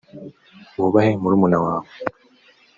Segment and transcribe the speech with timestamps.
[0.79, 1.89] wubahe murumuna wawe.